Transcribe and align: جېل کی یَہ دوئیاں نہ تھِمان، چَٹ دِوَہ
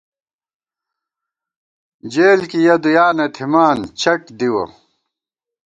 جېل 2.11 2.41
کی 2.49 2.59
یَہ 2.65 2.75
دوئیاں 2.83 3.11
نہ 3.17 3.25
تھِمان، 3.35 3.77
چَٹ 3.99 4.21
دِوَہ 4.37 4.63